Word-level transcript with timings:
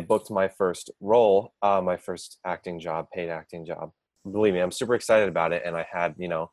Booked 0.00 0.30
my 0.30 0.48
first 0.48 0.90
role, 1.00 1.54
uh, 1.62 1.80
my 1.82 1.96
first 1.96 2.38
acting 2.44 2.80
job, 2.80 3.06
paid 3.12 3.30
acting 3.30 3.64
job. 3.64 3.92
Believe 4.30 4.54
me, 4.54 4.60
I'm 4.60 4.72
super 4.72 4.94
excited 4.94 5.28
about 5.28 5.52
it. 5.52 5.62
And 5.64 5.76
I 5.76 5.86
had, 5.90 6.14
you 6.18 6.28
know, 6.28 6.50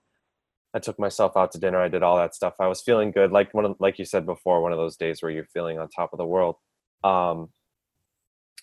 I 0.74 0.80
took 0.80 1.00
myself 1.00 1.36
out 1.36 1.52
to 1.54 1.60
dinner. 1.60 1.82
I 1.82 1.88
did 1.88 2.04
all 2.04 2.18
that 2.18 2.36
stuff. 2.36 2.56
I 2.60 2.68
was 2.68 2.82
feeling 2.82 3.12
good, 3.12 3.32
like 3.32 3.54
one, 3.54 3.66
of, 3.66 3.76
like 3.80 4.00
you 4.00 4.06
said 4.06 4.26
before, 4.26 4.62
one 4.62 4.72
of 4.72 4.78
those 4.78 4.98
days 4.98 5.22
where 5.22 5.32
you're 5.32 5.46
feeling 5.46 5.80
on 5.80 5.90
top 5.90 6.12
of 6.14 6.18
the 6.18 6.26
world. 6.26 6.56
Um, 7.04 7.50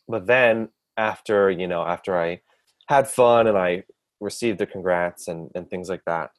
but 0.09 0.27
then 0.27 0.69
after, 0.97 1.51
you 1.51 1.67
know, 1.67 1.85
after 1.85 2.19
I 2.19 2.41
had 2.89 3.09
fun 3.09 3.47
and 3.47 3.59
I 3.59 3.85
received 4.21 4.59
the 4.59 4.67
congrats 4.67 5.29
and, 5.29 5.51
and 5.55 5.69
things 5.69 5.89
like 5.89 6.03
that, 6.07 6.31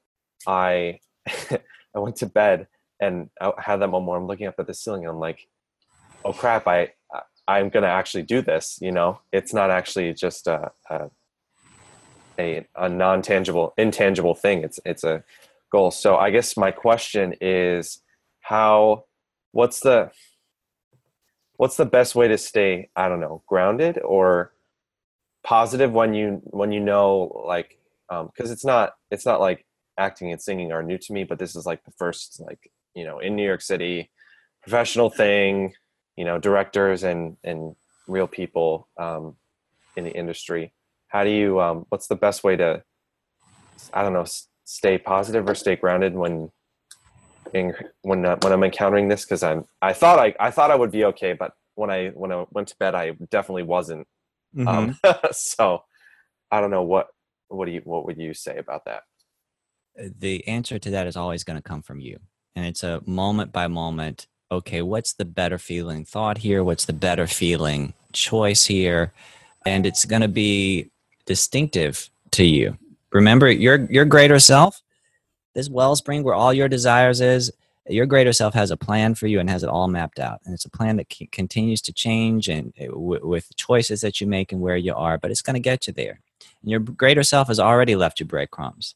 I 0.48 1.00
I 1.96 2.00
went 2.00 2.18
to 2.18 2.26
bed 2.26 2.68
and 3.00 3.30
I 3.42 3.52
had 3.58 3.78
that 3.78 3.88
moment 3.88 4.10
where 4.10 4.20
I'm 4.20 4.28
looking 4.28 4.48
up 4.48 4.56
at 4.60 4.68
the 4.68 4.74
ceiling 4.74 5.04
and 5.04 5.12
I'm 5.12 5.20
like, 5.20 5.48
oh 6.24 6.34
crap, 6.34 6.68
I 6.68 6.92
I'm 7.48 7.70
gonna 7.70 7.88
actually 7.88 8.24
do 8.24 8.42
this. 8.42 8.78
You 8.82 8.92
know, 8.92 9.20
it's 9.32 9.54
not 9.54 9.72
actually 9.72 10.14
just 10.14 10.48
a 10.48 10.72
a, 10.90 11.10
a, 12.40 12.68
a 12.76 12.90
non 12.90 13.22
tangible, 13.22 13.74
intangible 13.78 14.36
thing. 14.36 14.64
It's 14.64 14.80
it's 14.86 15.04
a 15.04 15.24
goal. 15.72 15.92
So 15.92 16.18
I 16.18 16.32
guess 16.32 16.58
my 16.58 16.72
question 16.72 17.36
is, 17.42 18.02
how? 18.42 19.06
What's 19.52 19.80
the 19.80 20.12
what's 21.58 21.78
the 21.78 21.86
best 21.86 22.16
way 22.16 22.28
to 22.28 22.38
stay? 22.38 22.90
I 22.96 23.08
don't 23.08 23.22
know, 23.22 23.42
grounded 23.48 24.00
or 24.04 24.52
positive 25.44 25.92
when 25.92 26.14
you 26.14 26.42
when 26.46 26.72
you 26.72 26.80
know 26.80 27.44
like 27.48 27.78
because 28.10 28.50
um, 28.50 28.52
it's 28.52 28.66
not 28.66 28.94
it's 29.12 29.26
not 29.26 29.40
like 29.40 29.66
acting 29.98 30.32
and 30.32 30.42
singing 30.42 30.72
are 30.72 30.84
new 30.84 30.98
to 30.98 31.14
me, 31.14 31.24
but 31.24 31.40
this 31.40 31.56
is 31.56 31.66
like 31.66 31.84
the 31.86 31.92
first 31.92 32.42
like 32.46 32.70
you 32.96 33.06
know 33.06 33.20
in 33.20 33.36
New 33.36 33.46
York 33.46 33.62
City 33.62 34.12
professional 34.62 35.10
thing 35.10 35.74
you 36.16 36.26
know 36.26 36.40
directors 36.40 37.04
and 37.04 37.38
and 37.44 37.76
real 38.08 38.28
people 38.28 38.88
um, 38.98 39.36
in 39.96 40.04
the 40.04 40.12
industry. 40.12 40.74
How 41.08 41.24
do 41.24 41.30
you 41.30 41.60
um, 41.60 41.86
what's 41.90 42.08
the 42.08 42.16
best 42.16 42.44
way 42.44 42.56
to 42.56 42.84
i 43.94 44.02
don't 44.02 44.14
know 44.14 44.26
stay 44.64 44.98
positive 44.98 45.48
or 45.48 45.54
stay 45.54 45.76
grounded 45.76 46.16
when 46.16 46.50
in, 47.54 47.74
when 48.02 48.26
uh, 48.26 48.38
when 48.42 48.54
i'm 48.54 48.64
encountering 48.64 49.08
this? 49.08 49.26
Because 49.26 49.44
i'm 49.44 49.66
i 49.82 49.94
thought 49.94 50.20
i 50.20 50.34
i 50.40 50.52
thought 50.52 50.72
i 50.72 50.76
would 50.76 50.92
be 50.92 51.06
okay 51.06 51.34
but 51.34 51.54
when 51.76 51.90
i 51.90 52.10
when 52.10 52.32
i 52.32 52.46
went 52.52 52.68
to 52.70 52.76
bed 52.78 52.96
i 52.96 53.12
definitely 53.30 53.64
wasn't. 53.64 54.08
Um, 54.58 54.66
mm-hmm. 54.66 55.08
um, 55.08 55.16
so 55.32 55.84
i 56.50 56.62
don't 56.62 56.72
know 56.72 56.84
what 56.84 57.08
what 57.50 57.66
do 57.66 57.72
you 57.72 57.82
what 57.84 58.06
would 58.06 58.18
you 58.18 58.34
say 58.34 58.58
about 58.58 58.86
that? 58.86 59.04
The 59.98 60.46
answer 60.48 60.78
to 60.80 60.90
that 60.92 61.08
is 61.08 61.16
always 61.16 61.44
going 61.44 61.58
to 61.58 61.64
come 61.64 61.82
from 61.82 62.00
you 62.00 62.20
and 62.56 62.66
it's 62.66 62.84
a 62.84 63.02
moment 63.06 63.52
by 63.52 63.68
moment 63.68 64.28
okay, 64.52 64.82
what's 64.82 65.14
the 65.14 65.26
better 65.26 65.58
feeling 65.58 66.06
thought 66.06 66.38
here? 66.40 66.64
What's 66.64 66.86
the 66.86 66.94
better 66.94 67.28
feeling 67.28 67.94
choice 68.14 68.66
here? 68.66 69.12
And 69.66 69.86
it's 69.86 70.06
going 70.06 70.22
to 70.22 70.28
be 70.28 70.90
distinctive 71.26 72.10
to 72.32 72.44
you. 72.44 72.78
Remember, 73.12 73.50
your 73.50 73.86
your 73.92 74.06
greater 74.06 74.40
self, 74.40 74.82
this 75.54 75.70
wellspring 75.70 76.24
where 76.24 76.36
all 76.36 76.54
your 76.54 76.68
desires 76.68 77.22
is, 77.22 77.52
your 77.88 78.06
greater 78.06 78.34
self 78.34 78.54
has 78.54 78.72
a 78.72 78.78
plan 78.78 79.16
for 79.16 79.28
you 79.28 79.40
and 79.40 79.50
has 79.50 79.64
it 79.64 79.70
all 79.70 79.88
mapped 79.88 80.20
out. 80.20 80.42
And 80.46 80.54
it's 80.54 80.66
a 80.66 80.70
plan 80.70 80.98
that 80.98 81.12
c- 81.14 81.28
continues 81.28 81.82
to 81.84 81.94
change 81.94 82.48
and 82.50 82.74
uh, 82.82 82.86
w- 82.86 83.26
with 83.26 83.56
choices 83.56 84.02
that 84.02 84.20
you 84.20 84.28
make 84.28 84.52
and 84.52 84.60
where 84.60 84.76
you 84.76 84.94
are, 84.94 85.18
but 85.18 85.32
it's 85.32 85.44
going 85.44 85.54
to 85.54 85.60
get 85.60 85.88
you 85.88 85.94
there. 85.94 86.20
And 86.62 86.72
your 86.72 86.80
greater 86.80 87.24
self 87.24 87.48
has 87.48 87.60
already 87.60 87.96
left 87.96 88.20
you 88.20 88.26
breadcrumbs. 88.26 88.96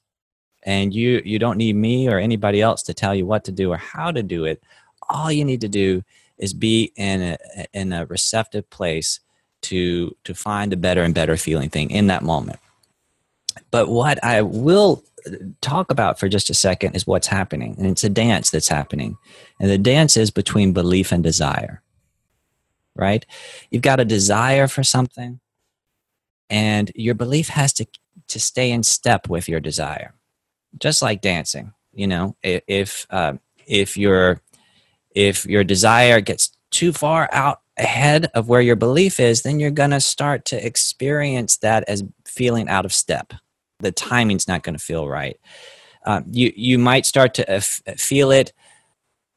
And 0.63 0.93
you 0.93 1.21
you 1.23 1.39
don't 1.39 1.57
need 1.57 1.75
me 1.75 2.09
or 2.09 2.19
anybody 2.19 2.61
else 2.61 2.83
to 2.83 2.93
tell 2.93 3.15
you 3.15 3.25
what 3.25 3.45
to 3.45 3.51
do 3.51 3.71
or 3.71 3.77
how 3.77 4.11
to 4.11 4.21
do 4.21 4.43
it 4.45 4.61
all 5.09 5.31
you 5.31 5.45
need 5.45 5.61
to 5.61 5.67
do 5.67 6.03
is 6.37 6.53
be 6.53 6.91
in 6.95 7.21
a, 7.21 7.65
in 7.73 7.91
a 7.93 8.05
receptive 8.05 8.69
place 8.69 9.19
to 9.61 10.15
to 10.23 10.33
find 10.33 10.71
a 10.71 10.77
better 10.77 11.03
and 11.03 11.13
better 11.13 11.35
feeling 11.35 11.69
thing 11.69 11.91
in 11.91 12.07
that 12.07 12.23
moment. 12.23 12.59
But 13.71 13.89
what 13.89 14.23
i 14.23 14.41
will 14.41 15.03
talk 15.61 15.91
about 15.91 16.17
for 16.17 16.29
just 16.29 16.49
a 16.49 16.53
second 16.53 16.95
is 16.95 17.05
what's 17.05 17.27
happening 17.27 17.75
and 17.77 17.87
it's 17.87 18.05
a 18.05 18.09
dance 18.09 18.51
that's 18.51 18.69
happening. 18.69 19.17
And 19.59 19.69
the 19.69 19.77
dance 19.77 20.15
is 20.15 20.31
between 20.31 20.73
belief 20.73 21.11
and 21.11 21.23
desire 21.23 21.81
right? 22.95 23.25
You've 23.69 23.81
got 23.81 24.01
a 24.01 24.05
desire 24.05 24.67
for 24.67 24.83
something 24.83 25.39
and 26.49 26.91
your 26.95 27.15
belief 27.15 27.47
has 27.49 27.71
to 27.73 27.85
to 28.27 28.39
stay 28.39 28.71
in 28.71 28.83
step 28.83 29.29
with 29.29 29.47
your 29.47 29.59
desire. 29.59 30.13
Just 30.77 31.01
like 31.01 31.21
dancing 31.21 31.73
you 31.93 32.07
know 32.07 32.35
if 32.43 33.05
uh, 33.09 33.33
if 33.67 33.97
you're 33.97 34.41
if 35.19 35.46
your 35.46 35.66
desire 35.66 36.22
gets 36.22 36.57
too 36.72 36.94
far 36.94 37.28
out 37.34 37.59
ahead 37.78 38.28
of 38.34 38.47
where 38.47 38.62
your 38.62 38.78
belief 38.78 39.19
is, 39.19 39.41
then 39.41 39.59
you're 39.59 39.69
going 39.69 39.90
to 39.90 40.00
start 40.00 40.46
to 40.46 40.66
experience 40.66 41.57
that 41.57 41.84
as 41.90 42.03
feeling 42.25 42.69
out 42.69 42.85
of 42.85 42.94
step. 42.94 43.34
The 43.80 43.91
timing's 43.91 44.47
not 44.47 44.63
going 44.63 44.78
to 44.78 44.84
feel 44.84 45.09
right. 45.09 45.38
Um, 46.06 46.24
you 46.31 46.53
you 46.56 46.80
might 46.80 47.06
start 47.06 47.34
to 47.34 47.52
uh, 47.52 47.56
f- 47.56 47.81
feel 47.97 48.31
it, 48.31 48.53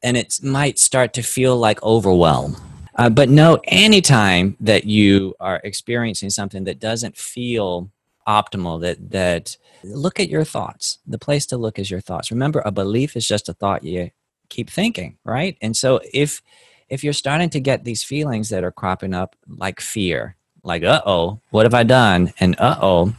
and 0.01 0.15
it 0.15 0.39
might 0.41 0.79
start 0.79 1.13
to 1.15 1.21
feel 1.21 1.57
like 1.57 1.83
overwhelm. 1.83 2.55
Uh, 2.95 3.09
but 3.09 3.27
no, 3.27 3.59
anytime 3.65 4.55
that 4.61 4.85
you 4.85 5.35
are 5.41 5.59
experiencing 5.65 6.29
something 6.29 6.63
that 6.63 6.79
doesn't 6.79 7.17
feel 7.17 7.91
optimal, 8.25 8.79
that 8.79 9.11
that 9.11 9.57
look 9.83 10.21
at 10.21 10.29
your 10.29 10.45
thoughts. 10.45 10.99
The 11.05 11.19
place 11.19 11.45
to 11.47 11.57
look 11.57 11.77
is 11.77 11.91
your 11.91 12.01
thoughts. 12.01 12.31
Remember, 12.31 12.61
a 12.63 12.71
belief 12.71 13.17
is 13.17 13.27
just 13.27 13.49
a 13.49 13.53
thought 13.53 13.83
you 13.83 14.11
keep 14.53 14.69
thinking, 14.69 15.17
right? 15.23 15.57
And 15.61 15.75
so 15.75 15.99
if 16.13 16.41
if 16.89 17.03
you're 17.03 17.13
starting 17.13 17.49
to 17.49 17.59
get 17.59 17.83
these 17.83 18.03
feelings 18.03 18.49
that 18.49 18.63
are 18.63 18.71
cropping 18.71 19.13
up 19.13 19.35
like 19.47 19.81
fear, 19.81 20.35
like 20.63 20.83
uh-oh, 20.83 21.39
what 21.49 21.65
have 21.65 21.73
I 21.73 21.83
done? 21.83 22.33
And 22.39 22.55
uh-oh, 22.59 23.15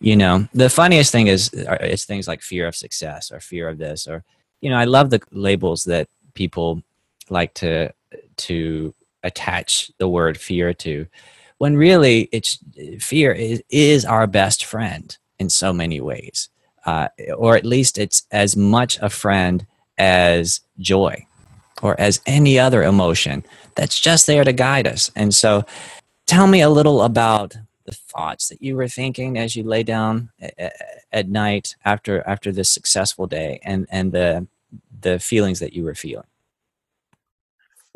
you 0.00 0.16
know, 0.16 0.46
the 0.54 0.70
funniest 0.70 1.10
thing 1.10 1.26
is 1.26 1.52
uh, 1.52 1.78
it's 1.80 2.04
things 2.04 2.28
like 2.28 2.40
fear 2.40 2.68
of 2.68 2.76
success 2.76 3.32
or 3.32 3.40
fear 3.40 3.68
of 3.68 3.78
this 3.78 4.06
or 4.06 4.24
you 4.60 4.70
know, 4.70 4.76
I 4.76 4.84
love 4.84 5.10
the 5.10 5.20
labels 5.32 5.84
that 5.84 6.08
people 6.34 6.82
like 7.28 7.52
to 7.54 7.92
to 8.36 8.94
attach 9.22 9.90
the 9.98 10.08
word 10.08 10.38
fear 10.38 10.72
to 10.72 11.06
when 11.58 11.76
really 11.76 12.28
it's 12.32 12.58
fear 13.00 13.32
is, 13.32 13.62
is 13.68 14.04
our 14.04 14.26
best 14.26 14.64
friend 14.64 15.16
in 15.38 15.50
so 15.50 15.72
many 15.72 16.00
ways 16.00 16.48
uh, 16.84 17.08
or 17.36 17.56
at 17.56 17.64
least 17.64 17.98
it's 17.98 18.26
as 18.30 18.56
much 18.56 18.98
a 19.00 19.10
friend 19.10 19.66
as 19.98 20.60
joy 20.78 21.26
or 21.82 21.98
as 22.00 22.20
any 22.26 22.58
other 22.58 22.82
emotion 22.82 23.44
that's 23.74 24.00
just 24.00 24.26
there 24.26 24.44
to 24.44 24.52
guide 24.52 24.86
us. 24.86 25.10
And 25.14 25.34
so, 25.34 25.64
tell 26.26 26.46
me 26.46 26.60
a 26.60 26.70
little 26.70 27.02
about 27.02 27.56
the 27.86 27.92
thoughts 27.92 28.48
that 28.48 28.60
you 28.60 28.76
were 28.76 28.88
thinking 28.88 29.38
as 29.38 29.56
you 29.56 29.62
lay 29.62 29.82
down 29.82 30.30
at 31.12 31.28
night 31.28 31.76
after 31.84 32.26
after 32.26 32.52
this 32.52 32.68
successful 32.68 33.26
day 33.26 33.60
and 33.62 33.86
and 33.90 34.12
the 34.12 34.46
the 35.00 35.18
feelings 35.18 35.60
that 35.60 35.72
you 35.72 35.84
were 35.84 35.94
feeling 35.94 36.26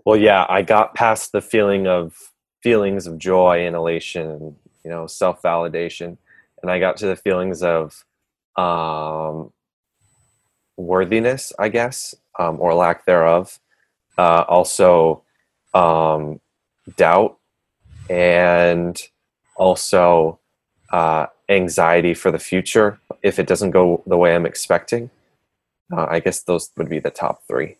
well 0.04 0.16
yeah 0.16 0.46
i 0.48 0.62
got 0.62 0.94
past 0.94 1.32
the 1.32 1.40
feeling 1.40 1.86
of 1.88 2.16
feelings 2.62 3.06
of 3.06 3.18
joy 3.18 3.66
and 3.66 3.74
elation 3.74 4.56
you 4.84 4.90
know 4.90 5.06
self-validation 5.06 6.16
and 6.62 6.70
i 6.70 6.78
got 6.78 6.96
to 6.96 7.06
the 7.06 7.16
feelings 7.16 7.62
of 7.62 8.04
um 8.56 9.52
worthiness, 10.80 11.52
I 11.58 11.68
guess, 11.68 12.14
um, 12.38 12.60
or 12.60 12.74
lack 12.74 13.06
thereof. 13.06 13.58
Uh, 14.18 14.44
also, 14.48 15.22
um, 15.74 16.40
doubt 16.96 17.38
and 18.08 19.00
also 19.56 20.38
uh, 20.90 21.26
anxiety 21.48 22.14
for 22.14 22.30
the 22.30 22.38
future 22.38 22.98
if 23.22 23.38
it 23.38 23.46
doesn't 23.46 23.70
go 23.70 24.02
the 24.06 24.16
way 24.16 24.34
I'm 24.34 24.46
expecting. 24.46 25.10
Uh, 25.92 26.06
I 26.08 26.20
guess 26.20 26.42
those 26.42 26.70
would 26.76 26.88
be 26.88 26.98
the 26.98 27.10
top 27.10 27.42
three. 27.46 27.76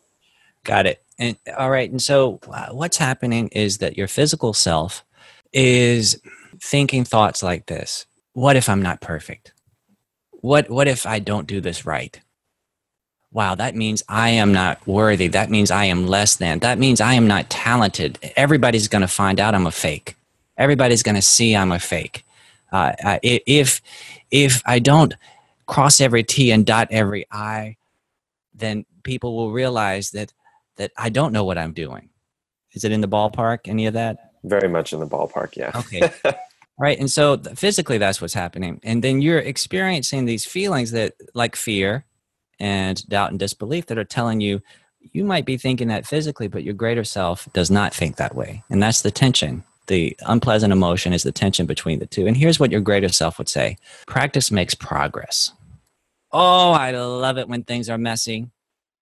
Got 0.65 0.87
it. 0.87 1.03
And 1.19 1.37
all 1.57 1.71
right. 1.71 1.91
And 1.91 2.03
so, 2.03 2.41
uh, 2.49 2.69
what's 2.71 2.97
happening 2.97 3.49
is 3.49 3.79
that 3.79 3.97
your 3.97 4.09
physical 4.09 4.53
self 4.53 5.05
is 5.53 6.21
thinking 6.61 7.05
thoughts 7.05 7.43
like 7.43 7.67
this: 7.67 8.07
What 8.33 8.57
if 8.57 8.69
I'm 8.69 8.83
not 8.83 9.01
perfect? 9.01 9.53
What 10.31 10.71
What 10.71 10.89
if 10.89 11.07
I 11.07 11.19
don't 11.19 11.47
do 11.47 11.61
this 11.61 11.87
right? 11.87 12.21
Wow, 13.33 13.55
that 13.55 13.75
means 13.75 14.03
I 14.09 14.31
am 14.31 14.53
not 14.53 14.85
worthy. 14.87 15.29
That 15.29 15.51
means 15.51 15.71
I 15.71 15.85
am 15.85 16.07
less 16.07 16.37
than. 16.37 16.59
That 16.61 16.79
means 16.79 17.01
I 17.01 17.15
am 17.15 17.27
not 17.27 17.49
talented. 17.49 18.19
Everybody's 18.37 18.89
going 18.89 19.03
to 19.03 19.09
find 19.09 19.39
out 19.39 19.55
I'm 19.55 19.67
a 19.67 19.73
fake. 19.73 20.17
Everybody's 20.57 21.03
going 21.03 21.15
to 21.15 21.23
see 21.23 21.57
I'm 21.57 21.73
a 21.73 21.79
fake. 21.79 22.25
Uh, 22.73 22.93
if 23.23 23.81
if 24.31 24.63
I 24.67 24.79
don't 24.79 25.15
cross 25.67 26.01
every 26.01 26.23
T 26.23 26.53
and 26.53 26.65
dot 26.65 26.89
every 26.91 27.27
I, 27.31 27.77
then 28.55 28.85
people 29.03 29.37
will 29.37 29.51
realize 29.53 30.11
that 30.13 30.33
that 30.77 30.93
I 30.97 31.09
don't 31.09 31.33
know 31.33 31.45
what 31.45 31.59
I'm 31.59 31.73
doing. 31.73 32.11
Is 32.73 32.85
it 32.85 32.93
in 32.93 33.01
the 33.01 33.09
ballpark? 33.09 33.61
Any 33.67 33.87
of 33.87 33.95
that? 33.95 34.33
Very 34.45 34.69
much 34.69 34.93
in 34.93 35.01
the 35.01 35.07
ballpark. 35.07 35.57
Yeah. 35.57 35.73
Okay. 35.75 36.11
right. 36.79 36.99
And 36.99 37.11
so 37.11 37.39
physically, 37.39 37.99
that's 37.99 38.21
what's 38.21 38.35
happening, 38.35 38.81
and 38.83 39.03
then 39.03 39.21
you're 39.21 39.39
experiencing 39.39 40.25
these 40.27 40.45
feelings 40.45 40.93
that, 40.93 41.15
like 41.35 41.57
fear, 41.57 42.05
and 42.61 43.07
doubt 43.09 43.31
and 43.31 43.39
disbelief, 43.39 43.87
that 43.87 43.99
are 43.99 44.05
telling 44.05 44.41
you 44.41 44.63
you 45.13 45.25
might 45.25 45.47
be 45.47 45.57
thinking 45.57 45.89
that 45.89 46.07
physically, 46.07 46.47
but 46.47 46.63
your 46.63 46.75
greater 46.75 47.05
self 47.05 47.49
does 47.55 47.71
not 47.71 47.95
think 47.95 48.17
that 48.17 48.37
way, 48.37 48.63
and 48.71 48.83
that's 48.83 49.03
the 49.03 49.11
tension 49.11 49.65
the 49.91 50.17
unpleasant 50.25 50.73
emotion 50.73 51.13
is 51.13 51.25
the 51.25 51.33
tension 51.33 51.67
between 51.67 51.99
the 51.99 52.07
two. 52.07 52.29
And 52.29 52.37
here's 52.37 52.61
what 52.61 52.71
your 52.71 52.81
greater 52.81 53.09
self 53.09 53.39
would 53.39 53.49
say 53.49 53.77
practice 54.07 54.51
makes 54.51 54.75
progress. 54.75 55.53
Oh, 56.33 56.71
I 56.71 56.93
love 56.93 57.39
it 57.39 57.49
when 57.49 57.65
things 57.65 57.91
are 57.91 57.99
messy. 57.99 58.49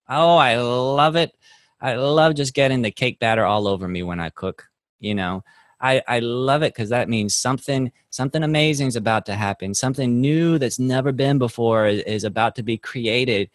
Oh, 0.09 0.35
I 0.37 0.57
love 0.57 1.15
it. 1.15 1.31
I 1.79 1.93
love 1.93 2.33
just 2.33 2.55
getting 2.55 2.81
the 2.81 2.89
cake 2.89 3.19
batter 3.19 3.45
all 3.45 3.67
over 3.67 3.87
me 3.87 4.01
when 4.01 4.19
I 4.19 4.31
cook. 4.31 4.67
You 4.99 5.13
know, 5.13 5.43
I, 5.81 6.01
I 6.07 6.19
love 6.19 6.61
it 6.61 6.73
because 6.73 6.89
that 6.89 7.07
means 7.09 7.35
something 7.35 7.91
something 8.09 8.43
amazing 8.43 8.87
is 8.87 8.95
about 8.95 9.25
to 9.27 9.35
happen. 9.35 9.73
Something 9.73 10.19
new 10.19 10.57
that's 10.57 10.79
never 10.79 11.11
been 11.11 11.37
before 11.37 11.87
is, 11.87 12.01
is 12.01 12.23
about 12.23 12.55
to 12.55 12.63
be 12.63 12.77
created 12.77 13.49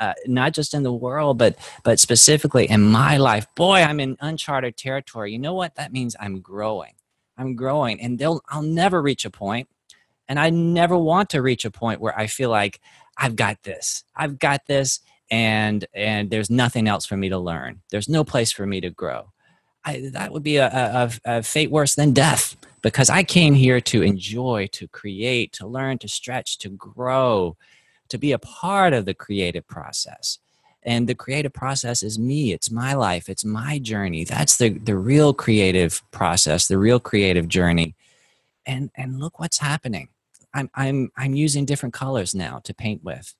uh, 0.00 0.14
not 0.26 0.52
just 0.52 0.74
in 0.74 0.82
the 0.82 0.92
world, 0.92 1.38
but 1.38 1.56
but 1.84 2.00
specifically 2.00 2.68
in 2.68 2.82
my 2.82 3.16
life. 3.16 3.46
Boy, 3.54 3.82
I'm 3.82 4.00
in 4.00 4.16
uncharted 4.20 4.76
territory. 4.76 5.32
You 5.32 5.38
know 5.38 5.54
what? 5.54 5.74
That 5.76 5.92
means 5.92 6.16
I'm 6.18 6.40
growing. 6.40 6.94
I'm 7.36 7.54
growing, 7.54 8.00
and 8.00 8.18
they'll 8.18 8.40
I'll 8.48 8.62
never 8.62 9.00
reach 9.00 9.24
a 9.24 9.30
point, 9.30 9.68
and 10.28 10.40
I 10.40 10.50
never 10.50 10.96
want 10.96 11.30
to 11.30 11.42
reach 11.42 11.64
a 11.64 11.70
point 11.70 12.00
where 12.00 12.18
I 12.18 12.26
feel 12.26 12.50
like 12.50 12.80
I've 13.16 13.36
got 13.36 13.62
this. 13.62 14.04
I've 14.16 14.38
got 14.38 14.66
this, 14.66 15.00
and 15.30 15.86
and 15.94 16.30
there's 16.30 16.50
nothing 16.50 16.88
else 16.88 17.06
for 17.06 17.16
me 17.16 17.28
to 17.28 17.38
learn. 17.38 17.82
There's 17.90 18.08
no 18.08 18.24
place 18.24 18.50
for 18.50 18.66
me 18.66 18.80
to 18.80 18.90
grow. 18.90 19.32
I, 19.88 20.10
that 20.12 20.32
would 20.32 20.42
be 20.42 20.58
a, 20.58 20.68
a, 20.68 21.10
a 21.24 21.42
fate 21.42 21.70
worse 21.70 21.94
than 21.94 22.12
death 22.12 22.56
because 22.82 23.08
I 23.08 23.22
came 23.22 23.54
here 23.54 23.80
to 23.80 24.02
enjoy, 24.02 24.68
to 24.72 24.86
create, 24.88 25.52
to 25.54 25.66
learn, 25.66 25.98
to 25.98 26.08
stretch, 26.08 26.58
to 26.58 26.68
grow, 26.68 27.56
to 28.08 28.18
be 28.18 28.32
a 28.32 28.38
part 28.38 28.92
of 28.92 29.06
the 29.06 29.14
creative 29.14 29.66
process. 29.66 30.38
And 30.82 31.08
the 31.08 31.14
creative 31.14 31.52
process 31.52 32.02
is 32.02 32.18
me, 32.18 32.52
it's 32.52 32.70
my 32.70 32.94
life, 32.94 33.28
it's 33.28 33.44
my 33.44 33.78
journey. 33.78 34.24
That's 34.24 34.56
the, 34.56 34.70
the 34.70 34.96
real 34.96 35.34
creative 35.34 36.02
process, 36.10 36.68
the 36.68 36.78
real 36.78 37.00
creative 37.00 37.48
journey. 37.48 37.94
And, 38.66 38.90
and 38.94 39.18
look 39.18 39.40
what's 39.40 39.58
happening. 39.58 40.08
I'm, 40.54 40.70
I'm, 40.74 41.10
I'm 41.16 41.34
using 41.34 41.64
different 41.64 41.94
colors 41.94 42.34
now 42.34 42.60
to 42.64 42.74
paint 42.74 43.02
with 43.02 43.34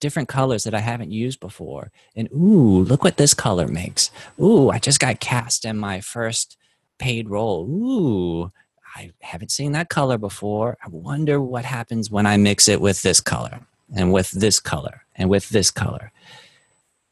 different 0.00 0.28
colors 0.28 0.64
that 0.64 0.74
I 0.74 0.80
haven't 0.80 1.10
used 1.10 1.40
before. 1.40 1.90
And 2.14 2.28
ooh, 2.32 2.84
look 2.84 3.04
what 3.04 3.16
this 3.16 3.34
color 3.34 3.66
makes. 3.66 4.10
Ooh, 4.40 4.70
I 4.70 4.78
just 4.78 5.00
got 5.00 5.20
cast 5.20 5.64
in 5.64 5.76
my 5.76 6.00
first 6.00 6.56
paid 6.98 7.28
role. 7.28 7.66
Ooh, 7.68 8.52
I 8.94 9.12
haven't 9.20 9.50
seen 9.50 9.72
that 9.72 9.88
color 9.88 10.18
before. 10.18 10.78
I 10.84 10.88
wonder 10.88 11.40
what 11.40 11.64
happens 11.64 12.10
when 12.10 12.26
I 12.26 12.36
mix 12.36 12.68
it 12.68 12.80
with 12.80 13.02
this 13.02 13.20
color 13.20 13.60
and 13.94 14.12
with 14.12 14.30
this 14.30 14.58
color 14.58 15.04
and 15.14 15.28
with 15.28 15.48
this 15.50 15.70
color. 15.70 16.12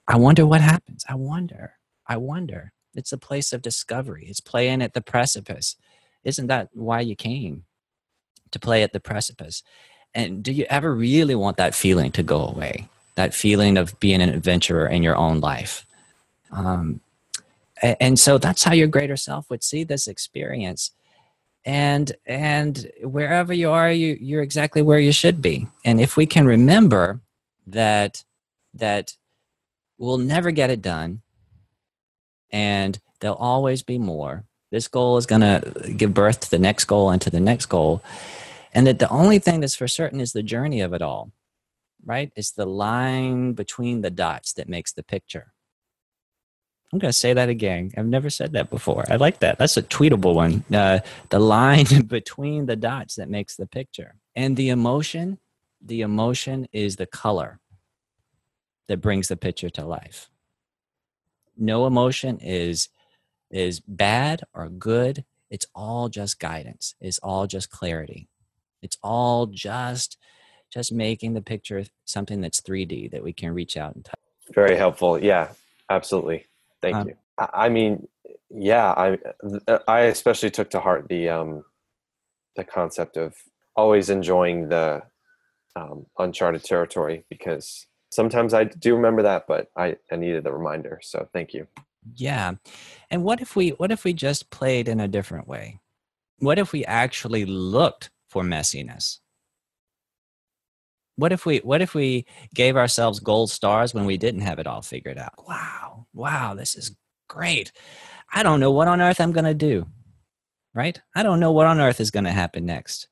I 0.08 0.16
wonder 0.16 0.46
what 0.46 0.60
happens. 0.60 1.04
I 1.08 1.14
wonder. 1.14 1.74
I 2.06 2.16
wonder. 2.16 2.72
It's 2.94 3.12
a 3.12 3.18
place 3.18 3.52
of 3.52 3.62
discovery. 3.62 4.26
It's 4.28 4.40
playing 4.40 4.82
at 4.82 4.94
the 4.94 5.00
precipice. 5.00 5.76
Isn't 6.22 6.46
that 6.46 6.68
why 6.72 7.00
you 7.00 7.16
came? 7.16 7.64
To 8.52 8.58
play 8.58 8.82
at 8.82 8.92
the 8.92 9.00
precipice. 9.00 9.62
And 10.14 10.42
do 10.42 10.52
you 10.52 10.66
ever 10.70 10.94
really 10.94 11.34
want 11.34 11.56
that 11.56 11.74
feeling 11.74 12.12
to 12.12 12.22
go 12.22 12.46
away? 12.46 12.88
That 13.16 13.34
feeling 13.34 13.76
of 13.76 13.98
being 14.00 14.20
an 14.20 14.28
adventurer 14.28 14.86
in 14.86 15.02
your 15.02 15.16
own 15.16 15.40
life. 15.40 15.86
Um, 16.50 17.00
and 17.82 18.18
so 18.18 18.38
that's 18.38 18.62
how 18.62 18.72
your 18.72 18.86
greater 18.86 19.16
self 19.16 19.50
would 19.50 19.62
see 19.62 19.84
this 19.84 20.06
experience 20.06 20.92
and 21.64 22.12
and 22.26 22.90
wherever 23.02 23.52
you 23.52 23.70
are 23.70 23.90
you 23.90 24.16
you're 24.20 24.42
exactly 24.42 24.82
where 24.82 24.98
you 24.98 25.12
should 25.12 25.40
be 25.40 25.66
and 25.84 26.00
if 26.00 26.16
we 26.16 26.26
can 26.26 26.46
remember 26.46 27.20
that 27.66 28.22
that 28.74 29.16
we'll 29.98 30.18
never 30.18 30.50
get 30.50 30.70
it 30.70 30.82
done 30.82 31.22
and 32.50 32.98
there'll 33.20 33.36
always 33.36 33.82
be 33.82 33.98
more 33.98 34.44
this 34.70 34.88
goal 34.88 35.16
is 35.16 35.26
going 35.26 35.40
to 35.40 35.92
give 35.96 36.12
birth 36.12 36.40
to 36.40 36.50
the 36.50 36.58
next 36.58 36.84
goal 36.84 37.10
and 37.10 37.22
to 37.22 37.30
the 37.30 37.40
next 37.40 37.66
goal 37.66 38.02
and 38.74 38.86
that 38.86 38.98
the 38.98 39.08
only 39.08 39.38
thing 39.38 39.60
that's 39.60 39.76
for 39.76 39.88
certain 39.88 40.20
is 40.20 40.32
the 40.32 40.42
journey 40.42 40.80
of 40.80 40.92
it 40.92 41.02
all 41.02 41.30
right 42.04 42.32
it's 42.36 42.52
the 42.52 42.66
line 42.66 43.52
between 43.52 44.02
the 44.02 44.10
dots 44.10 44.52
that 44.54 44.68
makes 44.68 44.92
the 44.92 45.02
picture 45.02 45.54
I'm 46.94 47.00
going 47.00 47.08
to 47.10 47.18
say 47.18 47.32
that 47.32 47.48
again. 47.48 47.90
I've 47.96 48.06
never 48.06 48.30
said 48.30 48.52
that 48.52 48.70
before. 48.70 49.04
I 49.10 49.16
like 49.16 49.40
that. 49.40 49.58
That's 49.58 49.76
a 49.76 49.82
tweetable 49.82 50.32
one. 50.32 50.64
Uh, 50.72 51.00
the 51.28 51.40
line 51.40 51.86
between 52.06 52.66
the 52.66 52.76
dots 52.76 53.16
that 53.16 53.28
makes 53.28 53.56
the 53.56 53.66
picture. 53.66 54.14
And 54.36 54.56
the 54.56 54.68
emotion, 54.68 55.38
the 55.84 56.02
emotion 56.02 56.68
is 56.72 56.94
the 56.94 57.06
color 57.06 57.58
that 58.86 59.00
brings 59.00 59.26
the 59.26 59.36
picture 59.36 59.70
to 59.70 59.84
life. 59.84 60.30
No 61.56 61.86
emotion 61.86 62.38
is 62.38 62.90
is 63.50 63.80
bad 63.80 64.42
or 64.54 64.68
good. 64.68 65.24
It's 65.50 65.66
all 65.74 66.08
just 66.08 66.38
guidance. 66.38 66.94
It's 67.00 67.18
all 67.18 67.48
just 67.48 67.70
clarity. 67.70 68.28
It's 68.84 68.98
all 69.02 69.46
just 69.46 70.18
just 70.72 70.92
making 70.92 71.34
the 71.34 71.42
picture 71.42 71.84
something 72.04 72.40
that's 72.40 72.60
3D 72.60 73.12
that 73.12 73.22
we 73.22 73.32
can 73.32 73.54
reach 73.54 73.76
out 73.76 73.94
and 73.94 74.04
touch. 74.04 74.18
Very 74.54 74.76
helpful. 74.76 75.22
Yeah, 75.22 75.50
absolutely. 75.88 76.46
Thank 76.82 76.96
um, 76.96 77.08
you. 77.08 77.14
I 77.38 77.68
mean, 77.68 78.06
yeah, 78.50 78.92
I 78.96 79.18
I 79.88 80.00
especially 80.02 80.50
took 80.50 80.70
to 80.70 80.80
heart 80.80 81.06
the 81.08 81.28
um, 81.28 81.64
the 82.56 82.64
concept 82.64 83.16
of 83.16 83.34
always 83.76 84.10
enjoying 84.10 84.68
the 84.68 85.02
um, 85.76 86.06
uncharted 86.18 86.62
territory 86.62 87.24
because 87.28 87.86
sometimes 88.10 88.54
I 88.54 88.64
do 88.64 88.94
remember 88.94 89.22
that, 89.22 89.46
but 89.48 89.68
I, 89.76 89.96
I 90.12 90.16
needed 90.16 90.44
the 90.44 90.52
reminder. 90.52 91.00
So 91.02 91.28
thank 91.32 91.52
you. 91.52 91.66
Yeah, 92.14 92.52
and 93.10 93.24
what 93.24 93.40
if 93.40 93.56
we 93.56 93.70
what 93.70 93.90
if 93.90 94.04
we 94.04 94.12
just 94.12 94.50
played 94.50 94.88
in 94.88 95.00
a 95.00 95.08
different 95.08 95.48
way? 95.48 95.80
What 96.38 96.58
if 96.58 96.72
we 96.72 96.84
actually 96.84 97.44
looked 97.44 98.10
for 98.34 98.42
messiness? 98.42 99.20
What 101.14 101.30
if 101.30 101.46
we 101.46 101.58
what 101.58 101.80
if 101.80 101.94
we 101.94 102.26
gave 102.52 102.76
ourselves 102.76 103.20
gold 103.20 103.48
stars 103.48 103.94
when 103.94 104.06
we 104.06 104.18
didn't 104.18 104.40
have 104.40 104.58
it 104.58 104.66
all 104.66 104.82
figured 104.82 105.18
out? 105.18 105.34
Wow, 105.46 106.08
wow, 106.12 106.54
this 106.54 106.74
is 106.74 106.96
great. 107.28 107.70
I 108.32 108.42
don't 108.42 108.58
know 108.58 108.72
what 108.72 108.88
on 108.88 109.00
earth 109.00 109.20
I'm 109.20 109.30
going 109.30 109.44
to 109.44 109.54
do. 109.54 109.86
Right? 110.74 111.00
I 111.14 111.22
don't 111.22 111.38
know 111.38 111.52
what 111.52 111.68
on 111.68 111.80
earth 111.80 112.00
is 112.00 112.10
going 112.10 112.24
to 112.24 112.32
happen 112.32 112.66
next. 112.66 113.06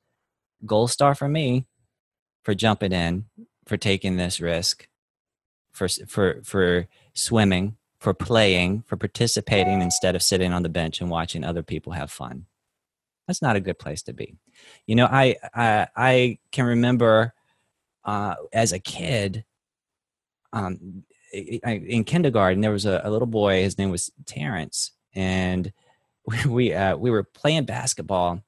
Gold 0.67 0.91
star 0.91 1.15
for 1.15 1.29
me 1.29 1.67
for 2.43 2.53
jumping 2.53 2.91
in, 2.91 3.27
for 3.65 3.77
taking 3.77 4.17
this 4.17 4.41
risk, 4.41 4.89
for 5.71 5.87
for 6.09 6.41
for 6.43 6.89
swimming, 7.15 7.77
for 8.01 8.13
playing, 8.13 8.83
for 8.89 8.97
participating 8.97 9.83
instead 9.83 10.17
of 10.17 10.23
sitting 10.25 10.53
on 10.53 10.65
the 10.65 10.69
bench 10.69 11.01
and 11.01 11.09
watching 11.09 11.45
other 11.45 11.63
people 11.63 11.93
have 11.93 12.11
fun. 12.11 12.47
That's 13.29 13.41
not 13.41 13.55
a 13.55 13.61
good 13.61 13.79
place 13.79 14.03
to 14.03 14.13
be. 14.13 14.35
You 14.87 14.97
know, 14.97 15.07
I 15.07 15.37
I, 15.55 15.89
I 15.97 16.39
can 16.51 16.67
remember 16.67 17.35
uh, 18.05 18.35
as 18.53 18.73
a 18.73 18.79
kid, 18.79 19.45
um, 20.53 21.05
in 21.33 22.05
kindergarten, 22.05 22.61
there 22.61 22.73
was 22.73 22.85
a, 22.85 23.01
a, 23.05 23.11
little 23.11 23.27
boy. 23.27 23.63
His 23.63 23.79
name 23.79 23.91
was 23.91 24.11
Terrence, 24.27 24.93
and 25.15 25.73
we 26.27 26.45
we, 26.47 26.73
uh, 26.75 26.97
we 26.97 27.11
were 27.11 27.23
playing 27.23 27.65
basketball, 27.65 28.43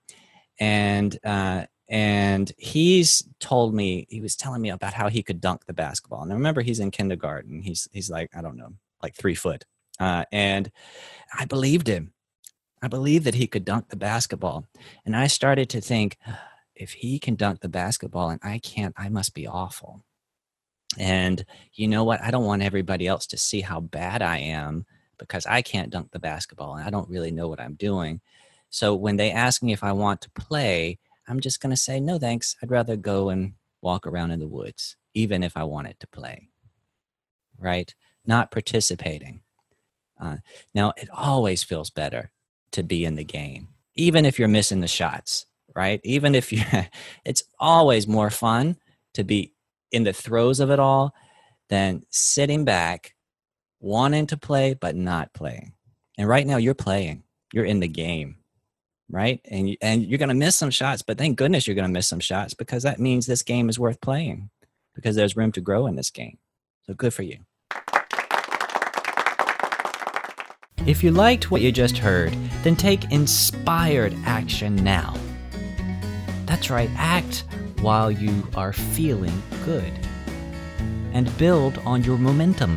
and 0.59 1.19
uh, 1.25 1.65
and 1.89 2.53
he's 2.59 3.23
told 3.41 3.75
me 3.75 4.07
he 4.11 4.21
was 4.21 4.37
telling 4.37 4.61
me 4.61 4.71
about 4.71 4.95
how 4.95 5.09
he 5.09 5.23
could 5.23 5.41
dunk 5.41 5.65
the 5.67 5.73
basketball. 5.73 6.23
And 6.23 6.33
I 6.33 6.35
remember 6.35 6.61
he's 6.61 6.81
in 6.81 6.91
kindergarten. 6.91 7.63
He's 7.63 7.89
he's 7.93 8.11
like 8.11 8.31
I 8.37 8.43
don't 8.43 8.57
know, 8.57 8.75
like 9.03 9.15
three 9.15 9.35
foot, 9.35 9.65
uh, 9.99 10.25
and 10.31 10.71
I 11.39 11.47
believed 11.47 11.87
him. 11.87 12.13
I 12.85 12.89
believed 12.89 13.25
that 13.25 13.35
he 13.35 13.47
could 13.47 13.65
dunk 13.65 13.89
the 13.89 13.97
basketball, 13.97 14.67
and 15.07 15.17
I 15.17 15.27
started 15.27 15.71
to 15.71 15.81
think 15.81 16.19
if 16.77 16.93
he 16.93 17.19
can 17.19 17.35
dunk 17.35 17.61
the 17.61 17.69
basketball 17.71 18.29
and 18.29 18.39
I 18.43 18.59
can't, 18.59 18.95
I 18.99 19.09
must 19.09 19.33
be 19.33 19.47
awful. 19.47 20.05
And 20.99 21.47
you 21.73 21.89
know 21.89 22.05
what? 22.05 22.21
I 22.23 22.31
don't 22.31 22.45
want 22.45 22.63
everybody 22.63 23.07
else 23.07 23.27
to 23.29 23.39
see 23.39 23.63
how 23.63 23.81
bad 23.81 24.21
I 24.21 24.37
am 24.37 24.85
because 25.19 25.47
I 25.47 25.63
can't 25.63 25.89
dunk 25.89 26.11
the 26.11 26.19
basketball 26.19 26.75
and 26.77 26.87
I 26.87 26.91
don't 26.91 27.09
really 27.09 27.31
know 27.31 27.49
what 27.49 27.59
I'm 27.59 27.75
doing. 27.75 28.21
So 28.69 28.95
when 28.95 29.17
they 29.17 29.31
ask 29.31 29.63
me 29.63 29.73
if 29.73 29.83
I 29.83 29.93
want 29.93 30.21
to 30.21 30.31
play, 30.33 30.99
I'm 31.27 31.41
just 31.41 31.63
going 31.63 31.71
to 31.71 31.81
say, 31.81 32.01
no, 32.01 32.19
thanks. 32.19 32.55
I'd 32.63 32.71
rather 32.71 32.97
go 32.97 33.31
and 33.31 33.55
walk 33.81 34.07
around 34.07 34.31
in 34.33 34.41
the 34.41 34.49
woods, 34.49 34.97
even 35.15 35.43
if 35.43 35.57
I 35.57 35.65
wanted 35.65 35.99
to 36.01 36.07
play. 36.09 36.51
right? 37.59 37.95
Not 38.27 38.51
participating. 38.51 39.41
Uh, 40.21 40.39
now, 40.75 40.93
it 40.99 41.09
always 41.11 41.63
feels 41.65 41.89
better 41.89 42.31
to 42.75 42.83
be 42.83 43.05
in 43.05 43.15
the 43.15 43.25
game, 43.25 43.69
even 43.95 44.25
if 44.25 44.39
you're 44.39 44.49
missing 44.49 44.81
the 44.81 44.89
shots, 44.89 45.47
right? 45.75 46.01
Even 46.05 46.35
if 46.35 46.53
you, 46.53 46.63
it's 47.25 47.43
always 47.59 48.07
more 48.07 48.31
fun 48.31 48.77
to 49.15 49.25
be 49.25 49.53
in 49.93 50.05
the 50.05 50.13
throes 50.13 50.61
of 50.61 50.71
it 50.71 50.79
all 50.79 51.15
than 51.69 52.05
sitting 52.11 52.65
back, 52.65 53.15
wanting 53.81 54.27
to 54.27 54.37
play 54.37 54.75
but 54.75 54.97
not 54.97 55.33
playing. 55.33 55.73
And 56.19 56.29
right 56.29 56.47
now, 56.47 56.57
you're 56.57 56.75
playing. 56.75 57.23
You're 57.53 57.65
in 57.65 57.81
the 57.81 57.89
game, 57.89 58.37
right? 59.11 59.41
And 59.51 59.77
and 59.81 60.05
you're 60.05 60.19
gonna 60.19 60.35
miss 60.35 60.57
some 60.57 60.71
shots, 60.71 61.03
but 61.03 61.19
thank 61.19 61.39
goodness 61.39 61.67
you're 61.67 61.77
gonna 61.77 61.89
miss 61.89 62.09
some 62.09 62.21
shots 62.21 62.55
because 62.55 62.83
that 62.83 63.01
means 63.01 63.27
this 63.27 63.43
game 63.43 63.69
is 63.69 63.79
worth 63.79 64.01
playing 64.01 64.51
because 64.95 65.17
there's 65.17 65.37
room 65.37 65.53
to 65.53 65.61
grow 65.61 65.87
in 65.87 65.97
this 65.97 66.11
game. 66.11 66.39
So 66.87 66.95
good 66.95 67.15
for 67.15 67.23
you. 67.23 67.39
If 70.87 71.03
you 71.03 71.13
liked 71.13 71.51
what 71.51 71.63
you 71.63 71.73
just 71.73 71.97
heard, 71.97 72.37
then 72.63 72.77
take 72.77 73.11
inspired 73.11 74.15
action 74.27 74.77
now. 74.77 75.15
That's 76.45 76.69
right, 76.69 76.91
act 76.97 77.45
while 77.81 78.11
you 78.11 78.47
are 78.55 78.75
feeling 78.75 79.43
good. 79.65 79.91
And 81.13 81.35
build 81.39 81.79
on 81.87 82.05
your 82.05 82.19
momentum. 82.19 82.77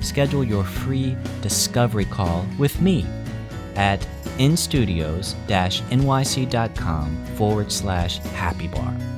Schedule 0.00 0.42
your 0.42 0.64
free 0.64 1.16
discovery 1.40 2.06
call 2.06 2.44
with 2.58 2.80
me 2.80 3.06
at 3.76 4.00
instudios-nyc.com 4.38 7.24
forward 7.36 7.70
slash 7.70 8.18
happy 8.18 8.66
bar. 8.66 9.11